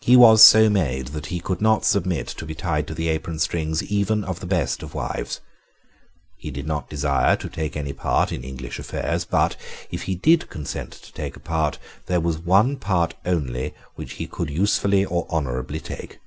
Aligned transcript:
He 0.00 0.16
was 0.16 0.42
so 0.42 0.70
made 0.70 1.08
that 1.08 1.26
he 1.26 1.40
could 1.40 1.60
not 1.60 1.84
submit 1.84 2.26
to 2.28 2.46
be 2.46 2.54
tied 2.54 2.86
to 2.86 2.94
the 2.94 3.08
apron 3.08 3.38
strings 3.38 3.82
even 3.82 4.24
of 4.24 4.40
the 4.40 4.46
best 4.46 4.82
of 4.82 4.94
wives. 4.94 5.42
He 6.38 6.50
did 6.50 6.66
not 6.66 6.88
desire 6.88 7.36
to 7.36 7.50
take 7.50 7.76
any 7.76 7.92
part 7.92 8.32
in 8.32 8.42
English 8.42 8.78
affairs; 8.78 9.26
but, 9.26 9.56
if 9.90 10.04
he 10.04 10.14
did 10.14 10.48
consent 10.48 10.92
to 10.92 11.12
take 11.12 11.36
a 11.36 11.40
part, 11.40 11.78
there 12.06 12.18
was 12.22 12.38
one 12.38 12.76
part 12.78 13.12
only 13.26 13.74
which 13.94 14.14
he 14.14 14.26
could 14.26 14.48
usefully 14.48 15.04
or 15.04 15.26
honourably 15.28 15.80
take. 15.80 16.18